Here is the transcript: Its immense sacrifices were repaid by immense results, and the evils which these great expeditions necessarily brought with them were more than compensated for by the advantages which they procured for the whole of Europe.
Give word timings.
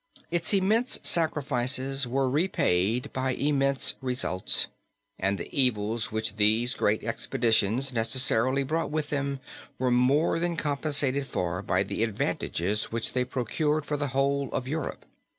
Its 0.31 0.51
immense 0.51 0.99
sacrifices 1.03 2.07
were 2.07 2.27
repaid 2.27 3.13
by 3.13 3.35
immense 3.35 3.93
results, 4.01 4.65
and 5.19 5.37
the 5.37 5.47
evils 5.55 6.11
which 6.11 6.37
these 6.37 6.73
great 6.73 7.03
expeditions 7.03 7.93
necessarily 7.93 8.63
brought 8.63 8.89
with 8.89 9.11
them 9.11 9.39
were 9.77 9.91
more 9.91 10.39
than 10.39 10.57
compensated 10.57 11.27
for 11.27 11.61
by 11.61 11.83
the 11.83 12.01
advantages 12.03 12.85
which 12.85 13.13
they 13.13 13.23
procured 13.23 13.85
for 13.85 13.95
the 13.95 14.07
whole 14.07 14.51
of 14.53 14.67
Europe. 14.67 15.05